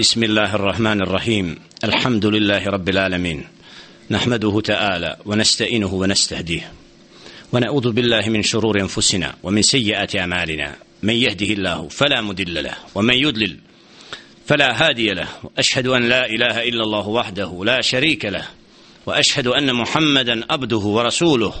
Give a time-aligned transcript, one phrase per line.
[0.00, 1.58] بسم الله الرحمن الرحيم.
[1.84, 3.44] الحمد لله رب العالمين.
[4.10, 6.72] نحمده تعالى ونستئنه ونستهديه.
[7.52, 10.76] ونعوذ بالله من شرور أنفسنا ومن سيئات أعمالنا.
[11.02, 13.56] من يهده الله فلا مضل له ومن يضلل
[14.46, 15.28] فلا هادي له.
[15.44, 18.44] وأشهد أن لا إله إلا الله وحده لا شريك له.
[19.06, 21.54] وأشهد أن محمدا عبده ورسوله.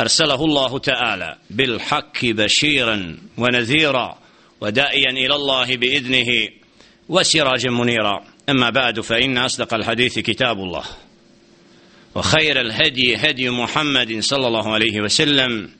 [0.00, 4.18] أرسله الله تعالى بالحق بشيرا ونذيرا
[4.60, 6.48] وداعيا إلى الله بإذنه
[7.12, 10.84] وسراجا منيرا أما بعد فإن أصدق الحديث كتاب الله
[12.14, 15.70] وخير الهدي هدي محمد صلى الله عليه وسلم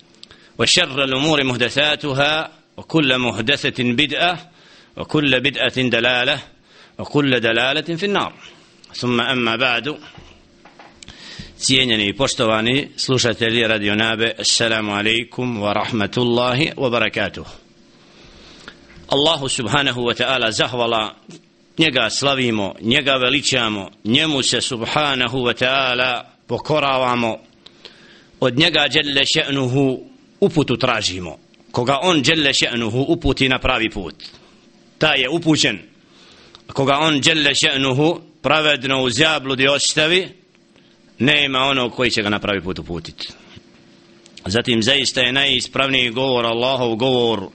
[0.59, 4.39] وشر الأمور مهدثاتها وكل مهدثة بدأة
[4.97, 6.39] وكل بدأة دلالة
[6.99, 8.33] وكل دلالة في النار
[8.95, 9.97] ثم أما بعد
[11.63, 17.62] cijenjeni poštovani slušatelji Radio Nabe, assalamu alaikum wa rahmatullahi wa barakatuh.
[19.13, 21.15] Allahu subhanahu wa ta'ala zahvala
[21.79, 27.39] njega slavimo, njega veličamo, njemu se subhanahu wa ta'ala pokoravamo,
[28.41, 30.01] od njega djelle še'nuhu
[30.41, 31.39] uputu tražimo.
[31.71, 34.15] Koga on djelle še'nuhu uputi na pravi put.
[34.99, 35.79] Ta je upućen.
[36.73, 40.29] Koga on djelle še'nuhu pravedno u zabludi ostavi,
[41.19, 43.29] nema ono koji će ga na pravi put uputiti.
[44.47, 47.49] Zatim zaista je najispravniji govor Allahov govor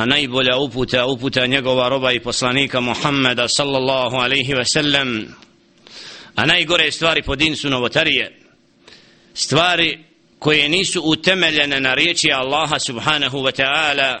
[0.00, 5.34] a najbolja uputa uputa njegova roba i poslanika Muhammeda sallallahu alaihi ve sellem.
[6.34, 8.38] A najgore stvari po din su novotarije.
[9.34, 9.98] Stvari
[10.38, 14.18] koje nisu utemeljene na riječi Allaha subhanahu wa ta'ala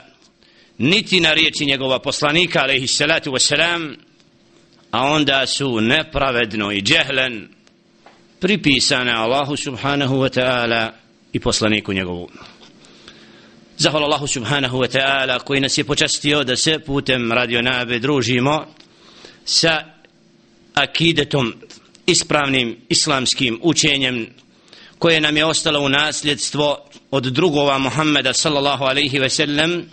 [0.78, 3.96] niti na riječi njegova poslanika alaihi salatu wa salam
[4.90, 7.48] a onda su nepravedno i džehlen
[8.40, 10.90] pripisane Allahu subhanahu wa ta'ala
[11.32, 12.28] i poslaniku njegovu.
[13.80, 18.66] Zahvala Allahu subhanahu wa ta'ala koji nas je počastio da se putem Radio Nabe družimo
[19.44, 19.84] sa
[20.74, 21.54] akidetom
[22.06, 24.26] ispravnim islamskim učenjem
[24.98, 29.88] koje nam je ostalo u nasljedstvo od drugova Muhammeda sallallahu alaihi ve sellem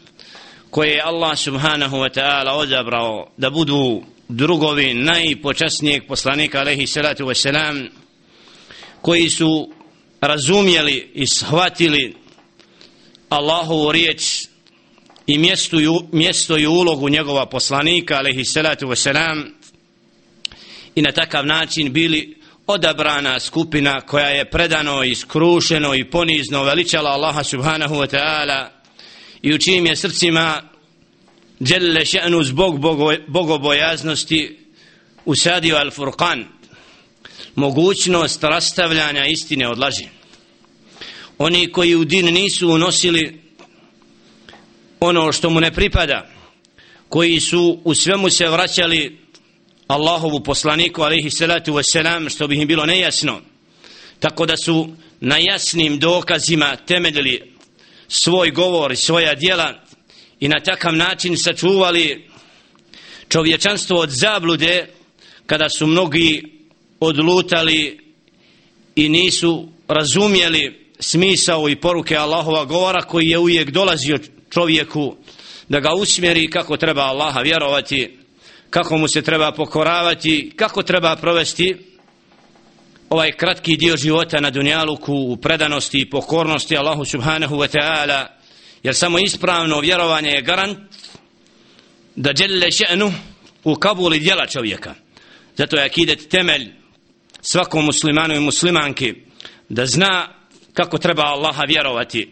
[0.69, 7.33] koje je Allah subhanahu wa ta'ala odabrao da budu drugovi najpočasnijeg poslanika alaihi salatu wa
[7.33, 7.87] salam
[9.01, 9.69] koji su
[10.21, 12.26] razumjeli i shvatili
[13.29, 14.47] Allahovu riječ
[15.27, 15.77] i mjesto,
[16.11, 19.45] mjesto i ulogu njegova poslanika alaihi salatu wasalam
[20.95, 27.09] i na takav način bili odabrana skupina koja je predano i skrušeno i ponizno veličala
[27.09, 28.67] Allaha subhanahu wa ta'ala
[29.41, 30.61] i u čijim je srcima
[31.59, 32.79] djelle še'nu zbog
[33.27, 34.59] bogobojaznosti
[35.25, 36.43] usadio al-Furqan
[37.55, 40.16] mogućnost rastavljanja istine od laži
[41.37, 43.41] oni koji u din nisu unosili
[44.99, 46.29] ono što mu ne pripada
[47.09, 49.17] koji su u svemu se vraćali
[49.87, 53.41] Allahovu poslaniku alaihi salatu wasalam što bi im bilo nejasno.
[54.19, 54.89] Tako da su
[55.19, 57.53] na jasnim dokazima temeljili
[58.07, 59.73] svoj govor i svoja dijela
[60.39, 62.29] i na takav način sačuvali
[63.29, 64.87] čovječanstvo od zablude
[65.45, 66.43] kada su mnogi
[66.99, 67.99] odlutali
[68.95, 74.19] i nisu razumjeli smisao i poruke Allahova govora koji je uvijek dolazio
[74.49, 75.15] čovjeku
[75.69, 78.17] da ga usmjeri kako treba Allaha vjerovati,
[78.69, 81.77] kako mu se treba pokoravati, kako treba provesti
[83.09, 88.25] ovaj kratki dio života na dunjaluku u predanosti i pokornosti Allahu subhanahu wa ta'ala.
[88.83, 90.77] Jer samo ispravno vjerovanje je garant
[92.15, 93.11] da djelle še'nu
[93.63, 94.95] u kabuli djela čovjeka.
[95.57, 96.71] Zato je akidet temelj
[97.41, 99.13] svakom muslimanu i muslimanki
[99.69, 100.36] da zna
[100.77, 102.29] kako treba Allaha vjerovati.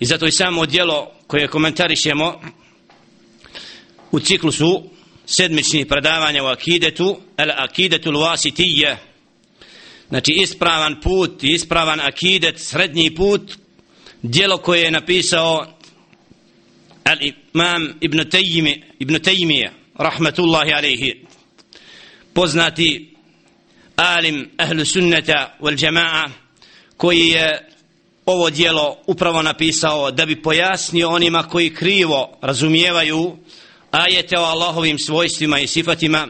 [0.00, 2.40] I zato i samo dijelo koje komentarišemo
[4.10, 4.84] u ciklusu
[5.26, 8.96] sedmičnih predavanja u akidetu, al akidetu l'vasitije,
[10.08, 13.56] znači ispravan put, ispravan akidet, srednji put,
[14.22, 15.66] dijelo koje je napisao
[17.04, 21.26] al imam ibn Tejmi, ibn Tejmije, rahmetullahi alaihi,
[22.34, 23.16] poznati
[23.96, 26.45] alim ahlu sunnata wal jama'a,
[26.96, 27.68] koji je
[28.26, 33.36] ovo dijelo upravo napisao da bi pojasnio onima koji krivo razumijevaju
[33.90, 36.28] ajete o Allahovim svojstvima i sifatima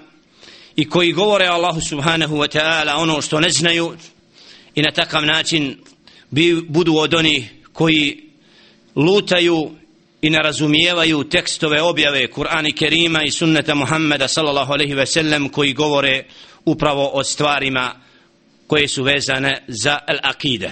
[0.77, 3.97] i koji govore Allahu subhanahu wa ta'ala ono što ne znaju
[4.75, 5.79] i na takav način
[6.31, 8.23] bi, budu od onih koji
[8.97, 9.71] lutaju
[10.23, 15.73] i ne razumijevaju tekstove objave Kur'ana Kerima i sunneta Muhammeda sallallahu alaihi ve sellem koji
[15.73, 16.25] govore
[16.65, 17.95] upravo o stvarima
[18.67, 20.71] koje su vezane za al-akide.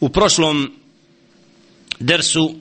[0.00, 0.80] U prošlom
[1.98, 2.54] dersu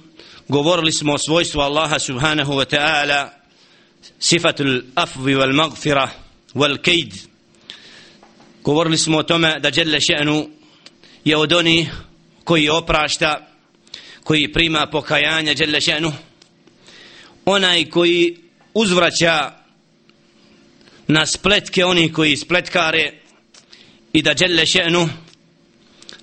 [0.48, 3.30] govorili smo o svojstvu Allaha subhanahu wa ta'ala
[4.20, 6.10] sifatul afvi wal magfira
[6.56, 7.14] wal kejd
[8.64, 10.50] govorili smo o tome da Đelle še'nu
[11.26, 11.90] je od oni
[12.44, 13.48] koji oprašta
[14.24, 16.12] koji prima pokajanja Đelle še'nu
[17.46, 18.38] onaj koji
[18.74, 19.52] uzvraća
[21.08, 23.14] na spletke oni koji spletkare
[24.14, 25.10] i da Jelle še'nu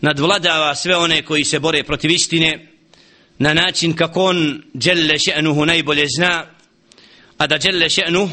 [0.01, 2.69] nadvladava sve one koji se bore protiv istine
[3.39, 6.47] na način kako on Jelle še'nuhu najbolje zna
[7.39, 8.29] a da Jelle še'nu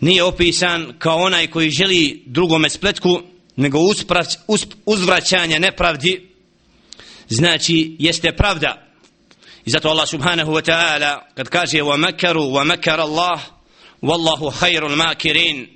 [0.00, 3.22] nije opisan kao onaj koji želi drugome spletku
[3.56, 6.28] nego usprać, usp, uzvraćanje nepravdi
[7.28, 8.84] znači jeste pravda.
[9.64, 13.40] I zato Allah subhanahu wa ta'ala kad kaže wa makaru wa makar Allah
[14.02, 15.66] wallahu khairul makirin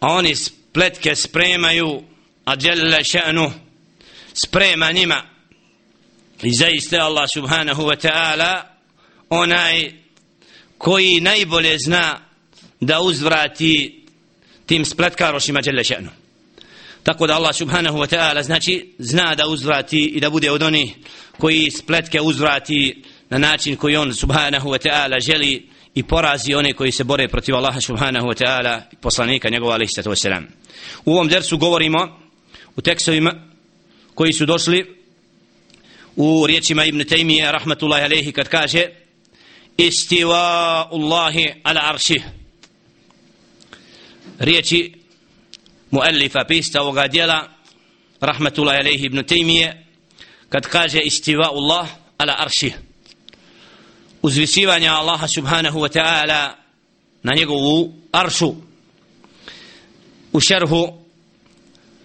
[0.00, 0.34] a oni
[0.72, 2.02] pletke spremaju
[2.44, 3.50] a Jelle še'nu
[4.34, 5.22] sprema njima.
[6.42, 8.62] I zaiste Allah subhanahu wa ta'ala
[9.28, 9.92] onaj
[10.78, 12.20] koji najbolje zna
[12.80, 14.04] da uzvrati
[14.66, 16.08] tim spletkarošima dželle še'nu.
[17.02, 20.94] Tako da Allah subhanahu wa ta'ala znači zna da uzvrati i da bude od onih
[21.38, 26.92] koji spletke uzvrati na način koji on subhanahu wa ta'ala želi i porazi one koji
[26.92, 30.59] se bore protiv Allaha subhanahu wa ta'ala i poslanika njegova alaihi sallatu wasalam
[31.04, 32.20] u ovom dersu govorimo
[32.76, 33.32] u tekstovima
[34.14, 34.96] koji su došli
[36.16, 38.86] u riječima Ibn Taymiye rahmatullahi alaihi kad kaže
[39.76, 42.22] istiva Allahi ala arših
[44.38, 44.92] riječi
[45.90, 47.48] muallifa pista ovoga dijela
[48.20, 49.86] rahmatullahi alaihi Ibn Taymiye
[50.48, 51.88] kad kaže istiva Allah
[52.18, 52.74] ala arših
[54.22, 56.54] uzvisivanja Allaha subhanahu wa ta'ala
[57.22, 58.54] na njegovu aršu
[60.32, 60.98] u šerhu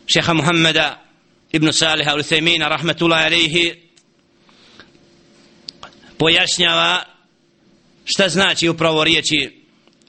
[0.07, 1.03] šeha Muhammeda
[1.51, 3.73] ibn Salih al-Uthaymin rahmatullahi alaihi
[6.17, 7.05] pojašnjava
[8.05, 9.61] šta znači upravo riječi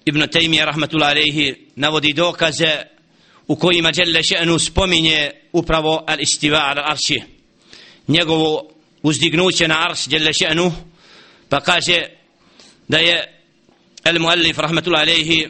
[0.04, 2.82] Ibn Taymiyyah rahmatullahi alejhi navodi dokaze
[3.46, 7.22] u kojima dželle še'nu spominje upravo al istiva al arši
[8.08, 8.70] njegovo
[9.02, 10.72] uzdignuće na arš dželle še'nu
[11.48, 12.02] pa kaže
[12.88, 13.42] da je
[14.04, 15.48] al muallif rahmatullahi alejhi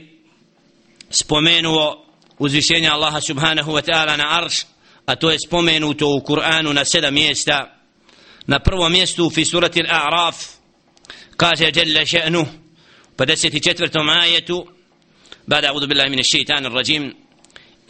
[1.10, 2.05] spomenuo
[2.38, 4.66] uzvišenje Allaha subhanahu wa ta'ala na arš
[5.06, 7.72] a to je spomenuto u Kur'anu na sedam mjesta
[8.46, 10.36] na prvom mjestu fi surati al-A'raf
[11.36, 12.04] kaže jalla
[13.16, 14.22] pa 54.
[14.22, 14.66] ajetu
[15.48, 17.14] بعد أعوذ بالله من الشيطان الرجيم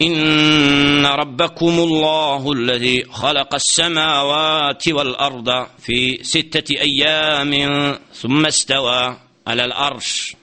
[0.01, 7.51] إن ربكم الله الذي خلق السماوات والأرض في ستة أيام
[8.13, 9.17] ثم استوى
[9.47, 10.35] على الأرش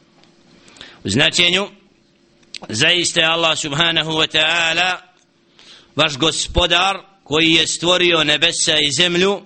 [2.69, 4.97] zaista je Allah subhanahu wa ta'ala
[5.97, 9.43] vaš gospodar koji je stvorio nebesa i zemlju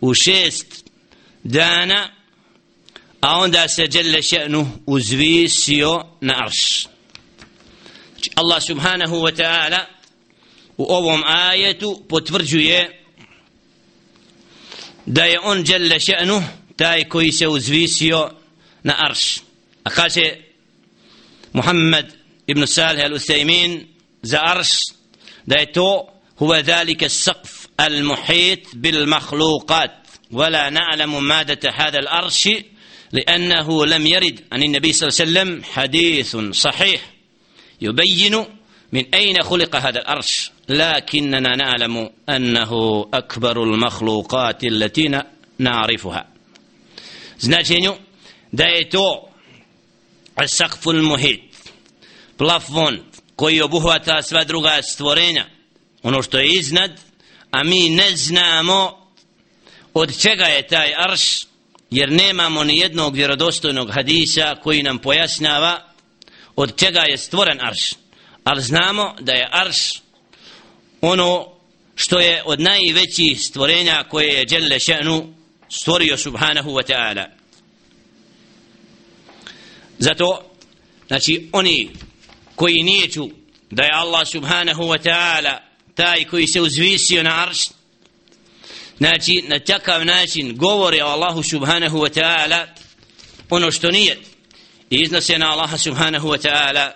[0.00, 0.84] u šest
[1.44, 2.18] dana
[3.20, 6.86] a onda se djelle še'nu uzvisio na arš.
[8.12, 9.78] Znači Allah subhanahu wa ta'ala
[10.76, 13.04] u ovom ajetu potvrđuje
[15.06, 16.42] da je on djelle še'nu
[16.76, 18.30] taj koji se uzvisio
[18.82, 19.40] na arš.
[19.84, 20.36] A kaže
[21.52, 22.17] Muhammed
[24.22, 24.68] za arš
[25.46, 26.08] da je to
[26.38, 29.90] huwa dhalika saqf المحيط بالمخلوقات.
[30.32, 32.48] ولا نعلم مادة هذا الأرش
[33.12, 37.00] لأنه لم يرد عن النبي صلى الله عليه وسلم حديث صحيح
[37.80, 38.44] يبين
[38.92, 40.50] من أين خلق هذا الأرش.
[40.68, 45.22] لكننا نعلم أنه أكبر المخلوقات التي
[45.58, 46.28] نعرفها.
[48.52, 49.28] je to
[50.46, 51.47] sakful muhit
[52.38, 52.98] plafon
[53.36, 55.46] koji obuhvata sva druga stvorenja.
[56.02, 57.00] Ono što je iznad
[57.50, 59.08] a mi ne znamo
[59.94, 61.46] od čega je taj arš
[61.90, 65.92] jer nemamo ni jednog vjerodostojnog hadisa koji nam pojasnjava
[66.56, 67.94] od čega je stvoren arš.
[68.44, 70.02] Ali znamo da je arš
[71.00, 71.48] ono
[71.94, 75.32] što je od najvećih stvorenja koje je Đelle še'nu
[75.68, 77.26] stvorio subhanahu wa ta'ala.
[79.98, 80.50] Zato
[81.08, 81.90] znači oni
[82.58, 83.28] koji nijeću
[83.70, 85.58] da je Allah subhanahu wa ta'ala
[85.94, 87.58] taj koji se uzvisio na arš.
[88.98, 92.66] Znači na takav način govori o Allahu subhanahu wa ta'ala
[93.50, 94.18] ono što nije.
[94.90, 96.90] I iznose na Allaha subhanahu wa ta'ala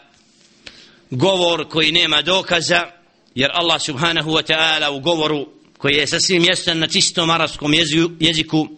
[1.11, 2.87] govor koji nema dokaza
[3.35, 7.75] jer Allah subhanahu wa ta'ala u govoru koji je sasvim mjestan na čistom arabskom
[8.21, 8.69] jeziku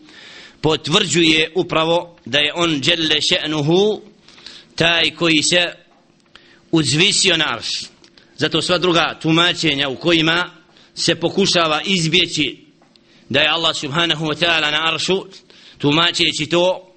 [0.60, 4.00] potvrđuje upravo da je on jelle še'nuhu
[4.74, 5.83] taj koji se
[6.76, 7.68] uzvisio na arš
[8.36, 10.50] zato sva druga tumačenja u kojima
[10.94, 12.64] se pokušava izbjeći
[13.28, 15.24] da je Allah subhanahu wa ta'ala na aršu
[15.78, 16.94] tumačeći to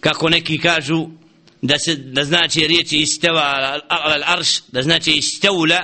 [0.00, 1.06] kako neki kažu
[1.62, 5.80] da se da znači riječi isteva al arš da znači istavla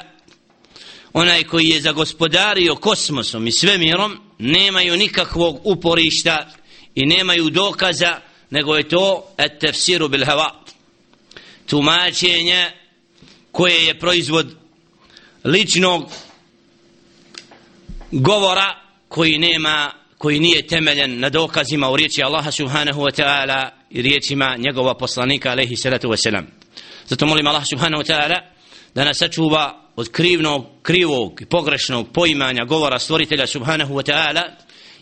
[1.12, 6.50] onaj koji je zagospodario kosmosom i svemirom nemaju nikakvog uporišta
[6.94, 10.64] i nemaju dokaza nego je to et tefsiru bil hava
[11.66, 12.83] tumačenje
[13.54, 14.56] koje je proizvod
[15.44, 16.04] ličnog
[18.10, 18.74] govora
[19.08, 24.56] koji nema koji nije temeljen na dokazima u riječi Allaha subhanahu wa ta'ala i riječima
[24.58, 26.46] njegova poslanika alaihi salatu wa salam.
[27.06, 28.40] Zato molim Allah subhanahu wa ta'ala
[28.94, 34.42] da nas sačuva od krivnog, krivog i pogrešnog poimanja govora stvoritelja subhanahu wa ta'ala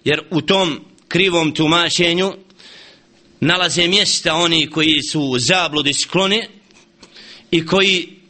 [0.04, 2.32] jer u tom krivom tumačenju
[3.40, 6.42] nalaze mjesta oni koji su zabludi skloni
[7.50, 8.21] i koji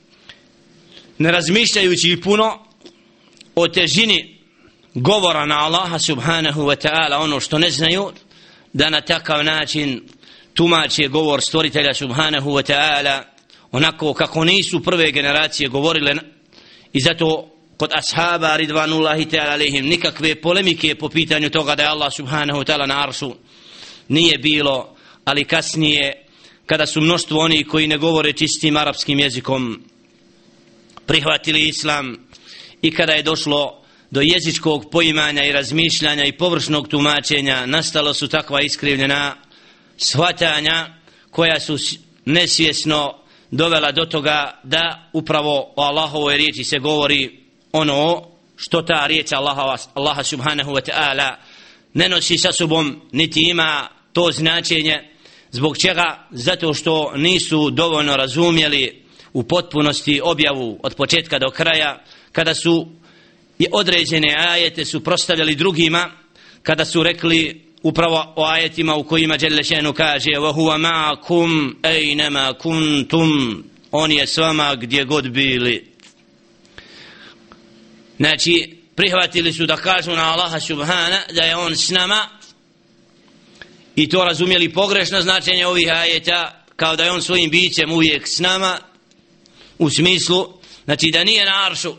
[1.22, 2.58] ne razmišljajući puno
[3.54, 4.38] o težini
[4.94, 8.12] govora na Allaha subhanahu wa ta'ala ono što ne znaju
[8.72, 10.02] da na takav način
[10.54, 13.22] tumače govor stvoritelja subhanahu wa ta'ala
[13.72, 16.14] onako kako nisu prve generacije govorile.
[16.92, 22.12] I zato kod ashaba ridvanullahi ta'ala alihim nikakve polemike po pitanju toga da je Allah
[22.16, 23.36] subhanahu wa ta'ala na arsu
[24.08, 26.26] nije bilo ali kasnije
[26.66, 29.91] kada su mnoštvo oni koji ne govore čistim arapskim jezikom
[31.12, 32.16] prihvatili islam
[32.82, 38.60] i kada je došlo do jezičkog poimanja i razmišljanja i površnog tumačenja nastalo su takva
[38.60, 39.36] iskrivljena
[39.96, 40.94] shvatanja
[41.30, 41.78] koja su
[42.24, 43.14] nesvjesno
[43.50, 47.40] dovela do toga da upravo o Allahovoj riječi se govori
[47.72, 51.34] ono što ta riječ Allaha, Allaha subhanahu wa ta'ala
[51.94, 55.08] ne nosi sa sobom niti ima to značenje.
[55.50, 56.28] Zbog čega?
[56.30, 59.01] Zato što nisu dovoljno razumjeli
[59.32, 62.88] u potpunosti objavu od početka do kraja kada su
[63.58, 66.10] i određene ajete su prostavljali drugima
[66.62, 73.64] kada su rekli upravo o ajetima u kojima Đelešenu kaže wa huwa ma'akum كُنْتُمْ kuntum
[73.90, 75.92] on je s vama gdje god bili
[78.18, 82.28] znači prihvatili su da kažu na Allaha subhana da je on s nama
[83.96, 88.38] i to razumjeli pogrešno značenje ovih ajeta kao da je on svojim bićem uvijek s
[88.38, 88.78] nama
[89.82, 90.48] u smislu
[90.84, 91.94] znači da nije na aršu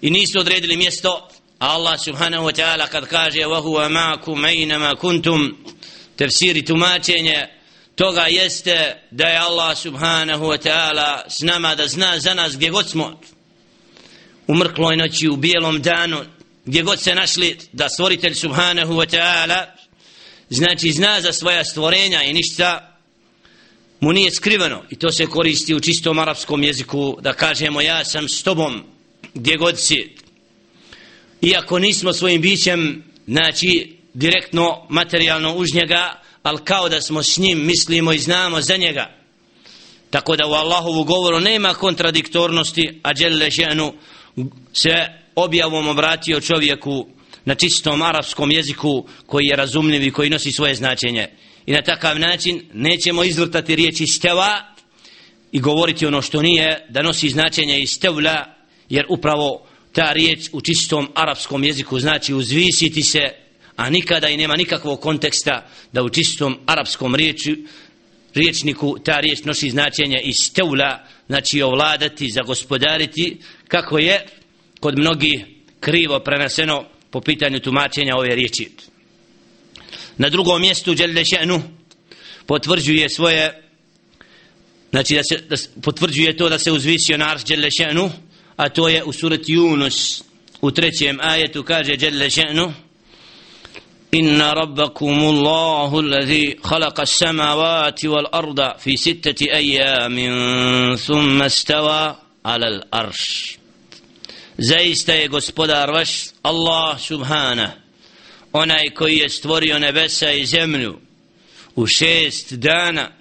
[0.00, 5.56] i nisu odredili mjesto Allah subhanahu wa ta'ala kad kaže wa huwa ma'akum aynama kuntum
[6.54, 7.46] i tumačenje
[7.94, 12.70] toga jeste da je Allah subhanahu wa ta'ala s nama da zna za nas gdje
[12.70, 13.20] god smo.
[14.46, 16.24] U mrkloj noći u bijelom danu
[16.64, 19.64] gdje god se našli da stvoritelj subhanahu wa ta'ala
[20.50, 22.87] znači zna za svoja stvorenja i ništa
[24.00, 24.82] mu nije skriveno.
[24.90, 28.82] I to se koristi u čistom arapskom jeziku da kažemo ja sam s tobom
[29.34, 30.14] gdje god si.
[31.42, 37.66] Iako nismo svojim bićem znači direktno materijalno uz njega ali kao da smo s njim
[37.66, 39.10] mislimo i znamo za njega.
[40.10, 43.94] Tako da u Allahovu govoru nema kontradiktornosti a Đelle ženu
[44.72, 47.06] se objavom obratio čovjeku
[47.44, 51.28] na čistom arapskom jeziku koji je razumljiv i koji nosi svoje značenje
[51.68, 54.74] i na takav način nećemo izvrtati riječi steva
[55.52, 58.44] i govoriti ono što nije da nosi značenje iz stevla
[58.88, 63.20] jer upravo ta riječ u čistom arapskom jeziku znači uzvisiti se
[63.76, 67.64] a nikada i nema nikakvog konteksta da u čistom arapskom riječi,
[68.34, 73.36] riječniku ta riječ nosi značenje iz stevla, znači ovladati, zagospodariti
[73.68, 74.26] kako je
[74.80, 75.44] kod mnogi
[75.80, 78.70] krivo preneseno po pitanju tumačenja ove riječi
[80.18, 81.62] na drugom mjestu Đelešenu
[82.46, 83.62] potvrđuje svoje
[84.90, 88.10] znači da se da potvrđuje to da se uzvisio na arš Đelešenu
[88.56, 90.22] a to je u surati Yunus
[90.60, 92.72] u trećem ajetu kaže Jalla še'nu
[94.12, 103.58] Inna rabbakum Allahu alladhi khalaqa as-samawati wal arda fi sittati ayamin thumma stawa ala al-arsh
[104.58, 106.10] Zaista je gospodar vaš
[106.42, 107.72] Allah subhana
[108.57, 110.99] onaj koji je stvorio nebesa i zemlju
[111.75, 113.11] u šest dana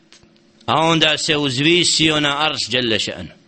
[0.67, 3.43] a onda se uzvisio na arš Jalla še'nu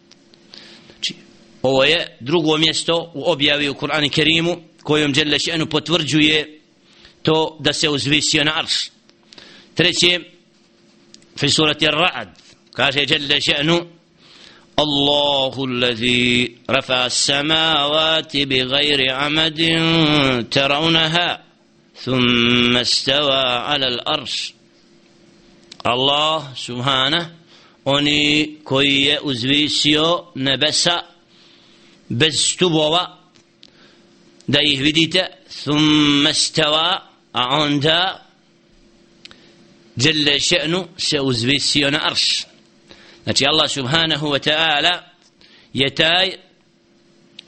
[1.64, 6.60] Ovo je drugo mjesto u objavi u Kur'anu Kerimu kojom Đelle Šenu potvrđuje
[7.22, 8.90] to da se uzvisio na arš.
[9.74, 10.20] Treće,
[11.36, 12.28] fi surati Ra'ad,
[12.72, 13.86] kaže Đelle Šenu
[14.78, 19.60] الله الذي رفع السماوات بغير عمد
[20.50, 21.44] ترونها
[21.98, 24.52] ثم استوى على الأرش
[25.86, 27.30] الله سبحانه
[27.84, 31.02] oni koji je uzvisio nebesa
[32.08, 33.18] bez stubova
[34.46, 35.26] da ih vidite
[35.62, 37.02] thumma stava
[37.32, 38.26] a onda
[39.96, 42.46] jelle še'nu se uzvisio na arš
[43.24, 45.02] znači Allah subhanahu wa ta'ala
[45.72, 46.36] je taj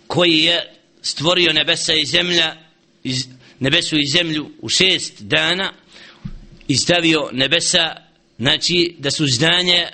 [0.06, 2.56] koji je stvorio nebesa i zemlja
[3.04, 3.26] iz,
[3.61, 5.73] nebesu i zemlju u šest dana
[6.67, 7.95] i stavio nebesa
[8.37, 9.87] znači da su znanje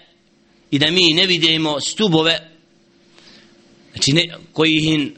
[0.71, 2.51] i da mi ne vidimo stubove
[3.91, 5.11] znači ne, koji ih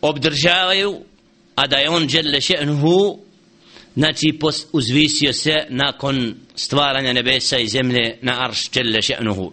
[0.00, 1.00] obdržavaju
[1.54, 3.18] a da je on dželle še'nuhu
[3.94, 9.52] znači pos, uzvisio se nakon stvaranja nebesa i zemlje na arš dželle še'nuhu.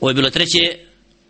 [0.00, 0.78] Ovo je bilo treće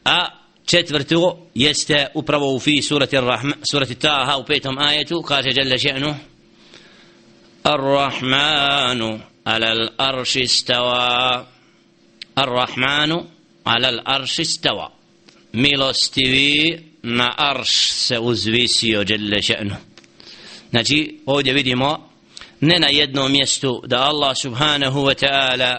[0.05, 0.40] a
[0.71, 6.15] Četvrtu jeste upravo u fi surati, rahma, surati Taha u petom ajetu, kaže Jalla Še'nu,
[7.63, 11.47] Ar-Rahmanu alal arši stava,
[12.35, 13.25] Ar-Rahmanu
[13.65, 14.93] alal arši stava,
[15.53, 19.75] milostivi na arš se uzvisio Jalla Še'nu.
[20.71, 22.11] Znači, ovdje vidimo,
[22.61, 25.79] ne na jednom mjestu da Allah subhanahu wa ta'ala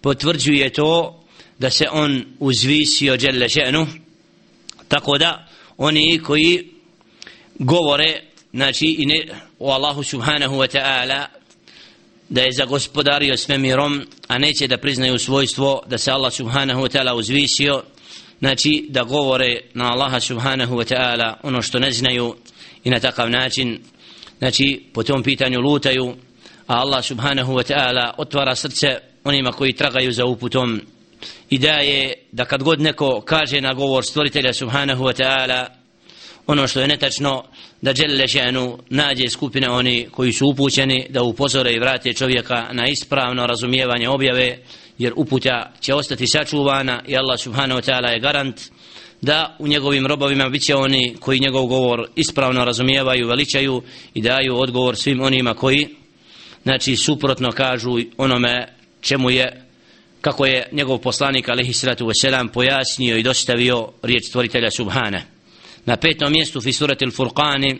[0.00, 1.22] potvrđuje to
[1.58, 3.86] da se on uzvisio Jalla Še'nu,
[4.88, 6.70] tako da oni koji
[7.58, 9.26] govore znači i ne
[9.58, 11.26] o Allahu subhanahu wa ta'ala
[12.28, 17.14] da je zagospodario svemirom a neće da priznaju svojstvo da se Allah subhanahu wa ta'ala
[17.14, 17.82] uzvisio
[18.38, 22.36] znači da govore na Allaha subhanahu wa ta'ala ono što ne znaju
[22.84, 23.80] i na takav način
[24.38, 26.14] znači po tom pitanju lutaju
[26.66, 30.80] a Allah subhanahu wa ta'ala otvara srce onima koji tragaju za uputom
[31.50, 35.66] i daje da kad god neko kaže na govor stvoritelja subhanahu wa ta'ala
[36.46, 37.44] ono što je netačno
[37.82, 42.88] da dželle šenu nađe skupine oni koji su upućeni da upozore i vrate čovjeka na
[42.88, 44.58] ispravno razumijevanje objave
[44.98, 48.60] jer uputa će ostati sačuvana i Allah subhanahu wa ta'ala je garant
[49.20, 53.82] da u njegovim robovima bit će oni koji njegov govor ispravno razumijevaju, veličaju
[54.14, 55.88] i daju odgovor svim onima koji
[56.62, 58.68] znači suprotno kažu onome
[59.00, 59.67] čemu je
[60.21, 65.21] kako je njegov poslanik alaihi salatu wasalam pojasnio i dostavio riječ stvoritelja subhana
[65.85, 67.77] na petom mjestu fi surati al-Furqani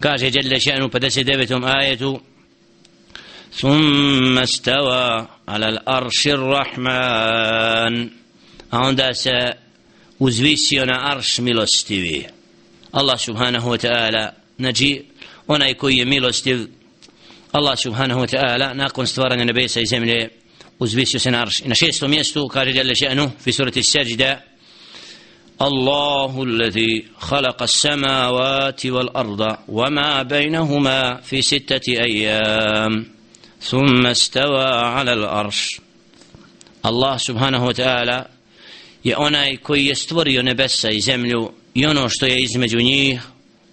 [0.00, 1.64] kaže Jelle še'nu 59.
[1.64, 2.20] ajetu
[3.52, 8.10] ثم استوى على الأرش الرحمن
[8.72, 9.52] عند سا
[10.18, 12.26] uzvisio arš milostivi
[12.92, 15.02] Allah subhanahu wa ta'ala nađi
[15.46, 16.66] onaj koji je milostiv
[17.52, 20.28] Allah subhanahu wa ta'ala nakon stvaranja nebesa i zemlje
[20.78, 24.42] uzvisio se na arš i na šestom mjestu kaže jale še'nu fi surati seđda
[25.60, 33.06] الله الذي خلق السماوات والأرض وما بينهما في ستة أيام
[33.60, 35.80] ثم استوى على الأرش
[36.86, 38.26] الله سبحانه وتعالى
[39.04, 43.20] je onaj koji je stvorio nebesa i zemlju i ono što je između njih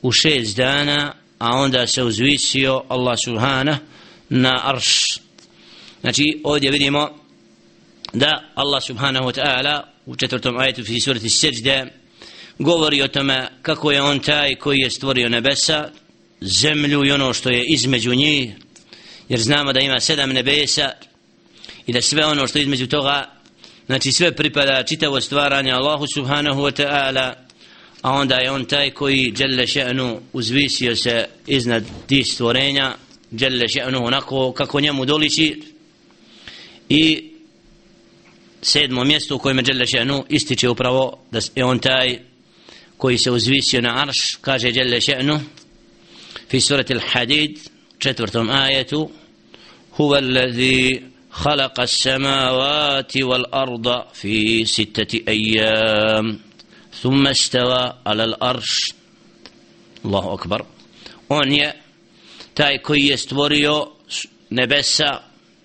[0.01, 3.79] u šest dana a onda se uzvisio Allah subhana
[4.29, 5.19] na arš
[6.00, 7.08] znači ovdje vidimo
[8.12, 11.86] da Allah subhanahu wa ta'ala u četvrtom ajetu fi surati seđde
[12.58, 15.90] govori o tome kako je on taj koji je stvorio nebesa
[16.40, 18.50] zemlju i ono što je između njih
[19.28, 20.90] jer znamo da ima sedam nebesa
[21.86, 23.30] i da sve ono što je između toga
[23.86, 27.32] znači sve pripada čitavo stvaranje Allahu subhanahu wa ta'ala
[28.02, 32.94] a onda je on taj koji djelle še'nu uzvisio se iznad tih stvorenja
[33.30, 35.62] djelle še'nu onako kako njemu doliči
[36.90, 37.30] i
[38.62, 42.18] sedmo mjesto u kojem je djelle še'nu ističe upravo da je on taj
[42.96, 45.40] koji se uzvisio na arš kaže djelle še'nu
[46.48, 47.58] fi surati al-hadid
[47.98, 49.10] četvrtom ajetu
[49.96, 56.38] huwa alladhi خلق السماوات والأرض في ستة أيام
[57.02, 58.92] ثم استوى على الأرش
[60.04, 60.64] الله أكبر
[61.28, 61.72] on je
[62.54, 63.86] taj koji je stvorio
[64.50, 65.22] nebesa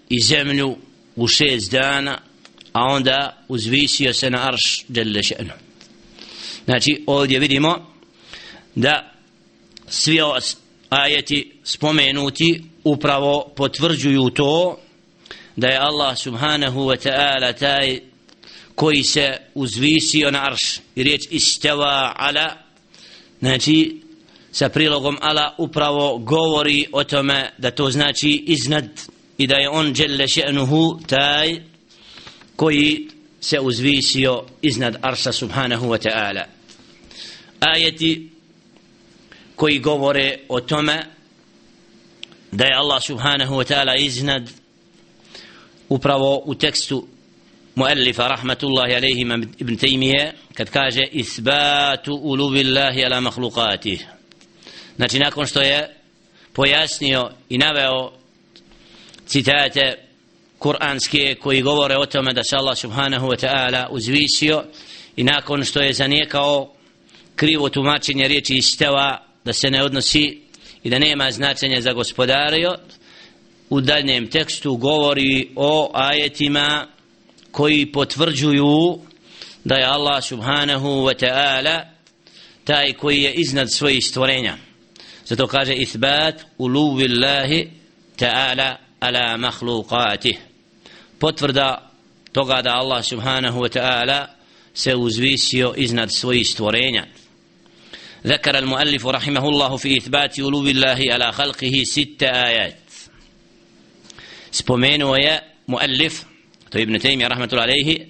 [0.09, 0.77] i zemlju
[1.15, 2.21] u šest dana
[2.73, 5.51] a onda uzvisio se na arš djelle še'nu.
[6.65, 7.91] Znači ovdje vidimo
[8.75, 9.11] da
[9.87, 10.19] svi
[10.89, 14.79] ajeti spomenuti upravo potvrđuju to
[15.55, 17.99] da je Allah subhanahu wa ta'ala taj
[18.75, 20.79] koji se uzvisio na arš.
[20.95, 22.57] I riječ isteva ala
[23.39, 24.01] znači
[24.51, 28.89] sa prilogom ala upravo govori o tome da to znači iznad
[29.37, 31.61] i da je on dželle še'nuhu taj
[32.55, 33.07] koji
[33.41, 36.43] se uzvisio iznad arša subhanahu wa ta'ala.
[37.59, 38.29] Ajeti
[39.55, 41.03] koji govore o tome
[42.51, 44.49] da je Allah subhanahu wa ta'ala iznad
[45.89, 47.07] upravo u tekstu
[47.75, 49.21] muallifa rahmatullahi alaihi
[49.57, 54.05] ibn Taymiye kad kaže isbatu ulubillahi ala mahlukatih
[54.95, 55.95] znači nakon što je
[56.53, 58.11] pojasnio i naveo
[59.25, 59.97] citate
[60.59, 64.63] kuranske koji govore o tome da se Allah subhanahu wa ta'ala uzvisio
[65.15, 66.73] i nakon što je zanijekao
[67.35, 70.41] krivo tumačenje riječi isteva da se ne odnosi
[70.83, 72.75] i da nema značenja za gospodario
[73.69, 76.87] u daljem tekstu govori o ajetima
[77.51, 78.99] koji potvrđuju
[79.63, 81.81] da je Allah subhanahu wa ta'ala
[82.63, 84.57] taj koji je iznad svojih stvorenja.
[85.25, 87.69] Zato kaže ithbat uluvillahi
[88.17, 90.38] ta'ala ala mahlukatih
[91.18, 91.90] potvrda
[92.32, 94.26] toga da Allah subhanahu wa ta'ala
[94.74, 97.06] se uzvisio iznad svojih stvorenja
[98.26, 102.76] ذكر المؤلف رحمه الله في إثبات ألو الله على خلقه ست آيات
[104.52, 106.24] spomenuo je muallif
[106.70, 108.06] to je Ibn Taymi rahmetullahi alejhi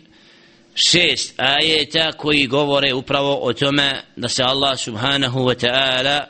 [0.75, 6.27] šest ajeta koji govore upravo o tome da se Allah subhanahu wa ta'ala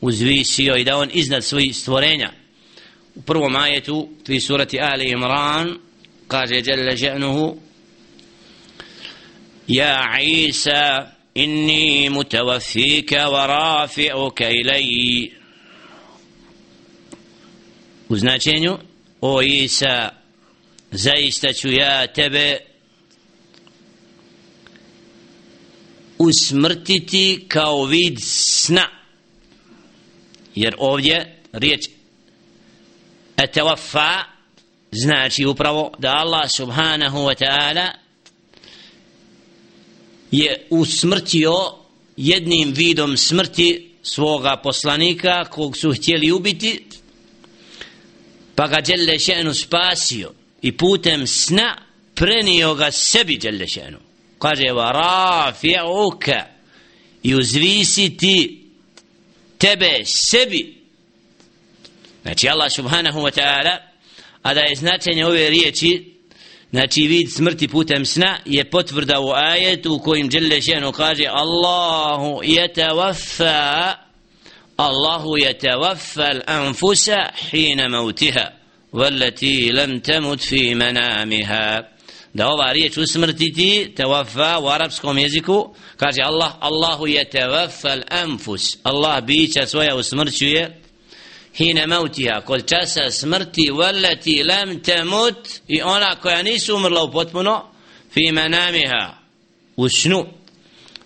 [0.00, 2.32] uzvisio i da on iznad svojih stvorenja
[3.17, 5.77] u prvom ajetu fi surati Ali Imran
[6.27, 7.57] kaže jalla ja'nuhu
[9.67, 15.31] ja Isa inni mutawaffika wa rafi'uka ilai
[18.09, 18.77] u značenju
[19.21, 20.09] o Isa
[20.91, 22.59] zaista ću ja tebe
[26.17, 28.89] usmrtiti kao vid sna.
[30.55, 31.89] Jer ovdje riječ
[33.37, 34.23] etawaffa
[34.91, 37.91] znači upravo da Allah subhanahu wa ta'ala
[40.31, 41.53] je usmrtio
[42.17, 46.83] jednim vidom smrti svoga poslanika kog su htjeli ubiti
[48.55, 51.77] pa ga Đelle še'nu spasio i putem sna
[52.15, 53.97] prenio ga sebi Đelle še'nu.
[54.39, 56.41] Kaže va rafi'uka
[57.23, 58.63] i uzvisiti
[59.57, 60.76] tebe sebi
[62.26, 63.76] znači Allah subhanahu wa ta'ala
[64.42, 66.14] a da je značenje ove riječi
[66.70, 72.40] znači vid smrti putem sna je potvrda u ajetu u kojim Đelle še'nu kaže Allahu
[72.42, 73.94] yatawaffa
[74.76, 78.62] Allahu yatawaffa al-anfusa hina mautiha
[78.92, 81.92] والتي لم تمت في منامها
[82.34, 89.24] da ova riječ usmrtiti tewafa u arapskom jeziku kaže Allah Allahu je tewafal anfus Allah
[89.24, 90.80] bića svoja usmrćuje
[91.57, 97.71] hine mautiha kod časa smrti veleti lam temut i ona koja nisu umrla u potpuno
[98.13, 99.17] fi manamiha
[99.75, 100.25] u snu.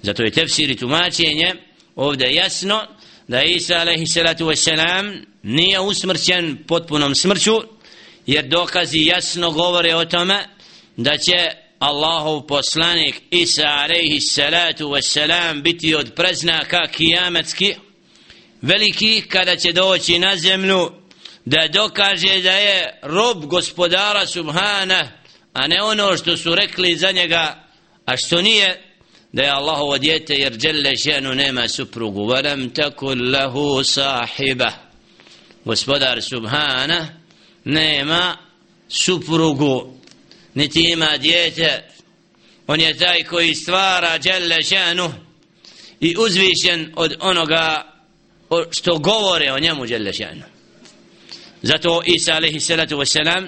[0.02, 1.56] Zato je tefsir i tumačenje
[1.96, 2.88] ovdje jasno
[3.28, 7.62] da Isa alaihi salatu wasalam nije usmrćen potpunom smrću
[8.26, 10.46] jer dokazi jasno govore o tome
[10.98, 17.78] da će Allahov poslanik Isa alaihi salatu wasalam biti od preznaka kijametskih
[18.62, 20.92] veliki kada će doći na zemlju
[21.46, 25.12] da dokaže da je rob gospodara subhana
[25.54, 27.68] a ne ono što su rekli za njega
[28.06, 28.82] a što nije
[29.32, 32.26] da je Allahovo djete jer djelle ženu nema suprugu.
[32.26, 34.72] Varam takul lahu sahiba.
[35.66, 37.08] Gospodar subhana
[37.64, 38.38] nema
[38.90, 39.94] suprugu
[40.54, 41.84] niti ima djete
[42.68, 45.14] on je taj koji stvara djelle ženu
[46.00, 47.91] i uzvišen od onoga
[48.72, 50.44] što govore o njemu djelle ženu
[51.62, 53.48] zato Isa alaihi salatu wasalam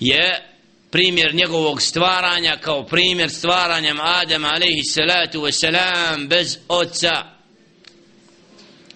[0.00, 0.42] je
[0.90, 7.24] primjer njegovog stvaranja kao primjer stvaranjem Adama alaihi salatu wasalam bez oca.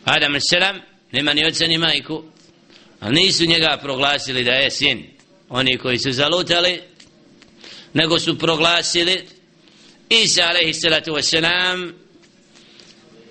[0.04, 0.80] Adam salam
[1.12, 2.24] nema ni oca ni majku
[3.00, 5.06] ali nisu njega proglasili da je sin.
[5.48, 6.82] Oni koji su zalutali
[7.92, 9.28] nego su proglasili
[10.08, 11.92] Isa alaihi salatu wasalam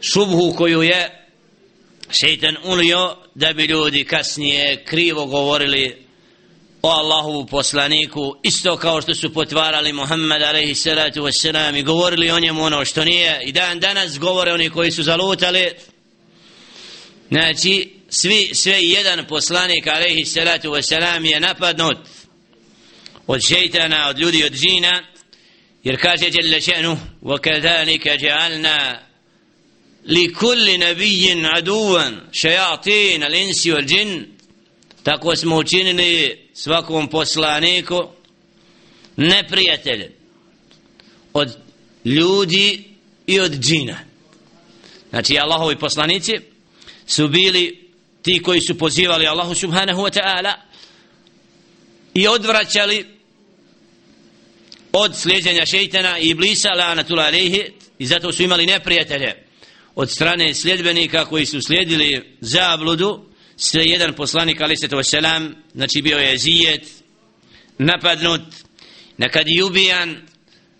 [0.01, 1.20] šubhu koju je
[2.10, 6.06] šeitan ulio da bi ljudi kasnije krivo govorili
[6.82, 12.40] o Allahovu poslaniku isto kao što su potvarali Muhammed alaihi salatu wasalam i govorili o
[12.40, 15.70] njemu ono što nije i dan danas govore oni koji su zalutali
[17.28, 21.98] znači svi, sve jedan poslanik alaihi salatu wasalam je napadnut
[23.26, 25.02] od šeitana, od ljudi, od džina
[25.84, 28.98] jer kaže Jelle še'nu وَكَذَلِكَ جَعَلْنَا
[30.05, 34.25] لكل نبي عدوا شياطين wal džin
[35.03, 38.09] tako smo učinili svakom poslaniku
[39.17, 40.11] neprijateljem
[41.33, 41.57] od
[42.05, 42.83] ljudi
[43.27, 43.99] i od džina.
[45.09, 46.31] Znači, Allahovi poslanici
[47.07, 47.89] su bili
[48.21, 50.53] ti koji su pozivali Allahu subhanahu wa ta'ala
[52.13, 53.05] i odvraćali
[54.91, 57.31] od sljeđenja šeitana i iblisa, la natula
[57.99, 59.50] i zato su imali neprijatelje
[59.95, 63.25] od strane sljedbenika koji su slijedili zabludu
[63.57, 66.87] sve jedan poslanik ali se to selam znači bio je zijet
[67.77, 68.41] napadnut
[69.17, 70.21] nekad i ubijan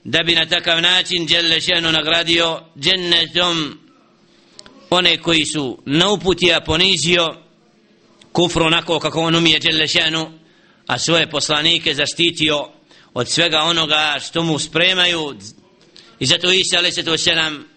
[0.03, 3.79] da bi na takav način Đelešenu nagradio džennetom
[4.89, 7.27] one koji su na uputi a ponizio
[8.31, 10.31] kufru onako kako on umije Đelešenu
[10.87, 12.67] a svoje poslanike zaštitio
[13.13, 15.35] od svega onoga što mu spremaju.
[16.19, 17.70] I zato Isa alaih sallatu selam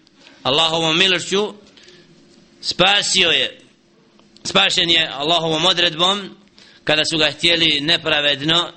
[0.45, 1.53] Allahovom milošću
[2.61, 3.59] spasio je
[4.43, 6.29] spašen je Allahovom odredbom
[6.83, 8.71] kada su ga htjeli nepravedno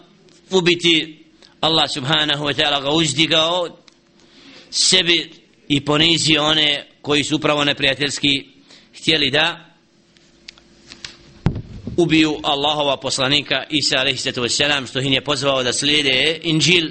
[0.50, 1.24] ubiti
[1.60, 3.78] Allah subhanahu wa ta'ala ga uzdigao
[4.70, 5.30] sebi
[5.68, 8.46] i ponizio one koji su upravo neprijateljski
[9.00, 9.74] htjeli da
[11.96, 16.90] ubiju Allahova poslanika Isa alaihi sallatu wassalam što hin je pozvao da slijede Inđil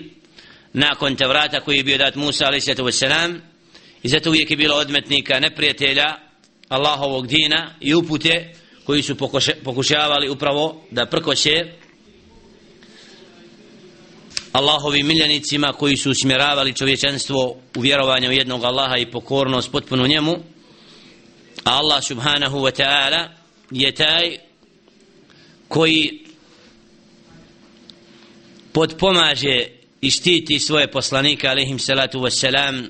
[0.73, 3.39] nakon Tevrata koji je bio dat Musa alaihi sallatu wassalam
[4.03, 6.15] i zato uvijek je bilo odmetnika neprijatelja
[6.69, 9.15] Allahovog dina i upute koji su
[9.63, 11.65] pokušavali upravo da prkoše
[14.51, 20.35] Allahovim miljenicima koji su usmjeravali čovječanstvo u vjerovanje u jednog Allaha i pokornost potpuno njemu.
[21.63, 23.27] A Allah subhanahu wa ta'ala
[23.71, 24.37] je taj
[25.67, 26.23] koji
[28.71, 29.67] podpomaže
[30.01, 32.85] i štiti svoje poslanike alaihim salatu wassalam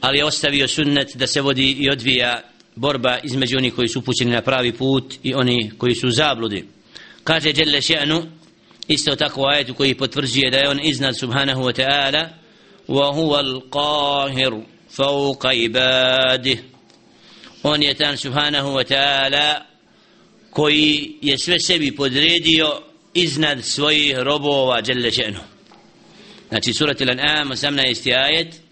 [0.00, 2.42] ali je ostavio sunnet da se vodi i odvija
[2.76, 6.64] borba između onih koji su upućeni na pravi put i oni koji su zabludi
[7.24, 8.22] kaže Đelle še'nu
[8.88, 12.28] isto tako ajetu koji potvrđuje da je on iznad subhanahu wa ta'ala
[12.88, 14.62] wa huwa al-qahir
[17.62, 19.60] on je tan subhanahu wa ta'ala
[20.50, 22.82] koji je sve sebi podredio
[23.14, 25.40] iznad svojih robova Đelle še'nu
[26.48, 28.14] znači surat il-an'am 18.
[28.14, 28.69] ajet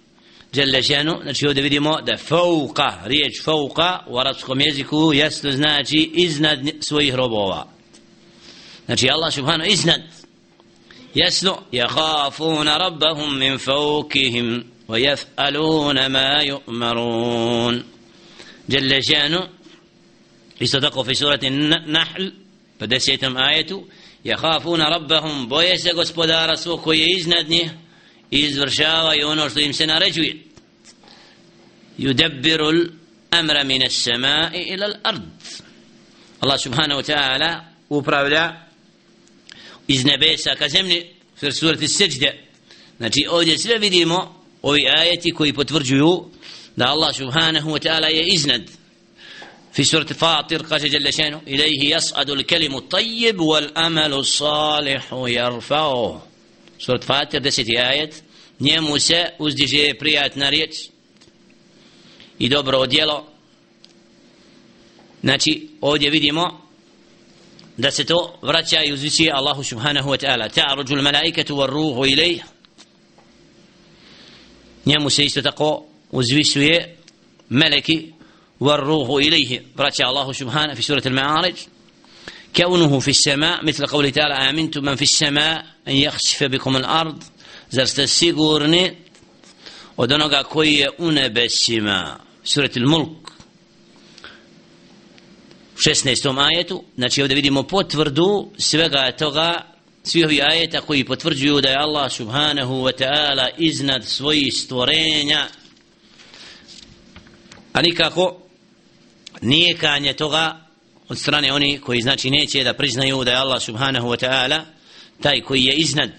[0.53, 1.23] Jelle še'nu.
[1.23, 7.67] Znači ovdje vidimo da fauqa riječ fauqa u arabskom jeziku jasno znači iznad svojih robova.
[8.87, 10.01] Znači Allah subhanahu iznad.
[11.15, 17.83] Jasno yakhafuna rabbahum min fawqihim wa yaf'aluna ma yu'marun.
[18.69, 19.41] Jalla shanu
[20.61, 21.51] isto tako fi surati
[21.87, 22.25] nahl
[22.79, 23.87] pa desetom ajetu
[24.25, 25.49] yakhafuna rabbahum.
[25.49, 27.71] Boje se gospodara svog koji je iznad njih
[28.31, 30.37] i izvršavaju ono što im se naređuje
[31.99, 35.23] yudabbiru al-amra min as-sama'i ila al-ard
[36.41, 38.67] Allah subhanahu wa ta'ala upravlja
[39.89, 41.07] iz nebesa ka zemlji
[41.43, 42.45] u surati seđde
[42.97, 46.31] znači ovdje sve vidimo ovi ajeti koji potvrđuju
[46.77, 48.63] da Allah subhanahu wa ta'ala je iznad
[49.73, 56.28] في سورة فاطر قال جل شانه إليه يصعد الكلم الطيب والأمل الصالح يرفعه
[56.79, 58.23] Surat Fatir, deseti ajet,
[58.61, 60.71] njemu se uzdiže prijatna riječ
[62.39, 63.27] i dobro odjelo.
[65.23, 66.69] Znači, ovdje vidimo
[67.77, 70.49] da se to vraća i uzvisi Allahu subhanahu wa ta'ala.
[70.49, 72.39] Ta'ruđu l-malaikatu wa ruhu ilaj.
[74.85, 76.97] Njemu se isto tako uzvisuje
[77.49, 78.13] meleki
[78.61, 79.61] wa ruhu ilaj.
[79.75, 81.78] Vraća Allahu subhanahu fi surat al-ma'arij.
[82.56, 87.24] كونه في السماء مثل قوله تعالى آمنتم من في السماء أن يخسف بكم الأرض
[87.72, 88.98] زر تسيقورني
[89.98, 93.24] ودنقا كوي أنبسما سورة الملك
[95.76, 96.40] u 16.
[96.40, 99.66] ajetu, znači ovdje vidimo potvrdu svega toga,
[100.04, 105.48] svi ovi ajeta koji potvrđuju da je Allah subhanahu wa ta'ala iznad svojih stvorenja,
[107.74, 108.38] a nikako
[109.42, 110.67] nije kanje toga
[111.09, 114.61] od strane oni koji znači neće da priznaju da je Allah subhanahu wa ta'ala
[115.21, 116.11] taj koji je iznad.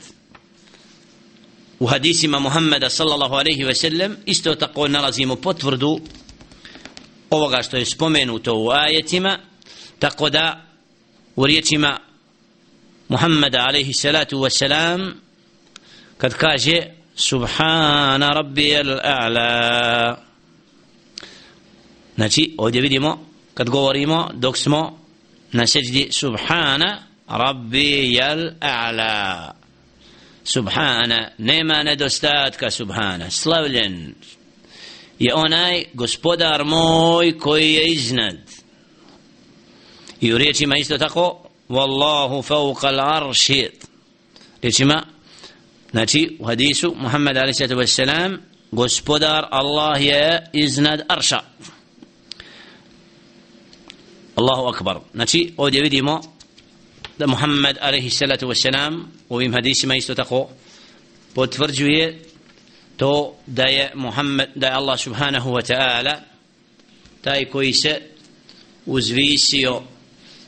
[1.80, 6.00] U hadisima Muhammeda sallallahu alaihi wa sellem isto tako nalazimo potvrdu
[7.30, 9.40] ovoga što je spomenuto u ajetima
[10.00, 10.66] tako da
[11.36, 12.00] u riječima
[13.08, 15.12] Muhammeda alaihi salatu wasalam
[16.18, 16.82] kad kaže
[17.16, 20.16] Subhana rabbi al-a'la
[22.16, 23.29] znači ovdje vidimo
[23.60, 25.00] kad govorimo dok smo
[25.52, 29.52] na seđdi Subhana rabbi jel a'la.
[30.44, 34.16] Subhana nema nedostatka Subhana slavljen
[35.20, 38.38] je onaj gospodar moj koji je iznad.
[40.22, 43.70] I u riječima isto tako Wallahu fauqa al-arši
[44.62, 45.04] riječima
[45.92, 47.62] znači u hadisu Muhammed a.s.
[48.72, 51.40] gospodar Allah je iznad arša.
[54.40, 56.22] Allahu akbar znači ovdje vidimo
[57.18, 58.22] da Muhammed a.s.
[59.30, 60.50] u ovim hadisima isto tako
[61.34, 62.20] potvrđuje
[62.98, 66.16] to da je Muhammed da je Allah subhanahu wa ta'ala
[67.22, 68.02] taj koji se
[68.86, 69.82] uzvisio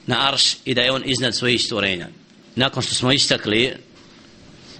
[0.08, 2.08] na arš i da je on iznad svojih stvorenja.
[2.56, 3.73] Nakon što smo istakli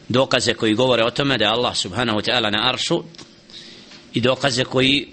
[0.10, 3.04] dokaze koji govore o tome da je Allah subhanahu wa ta'ala na aršu
[4.14, 5.08] i dokaze koji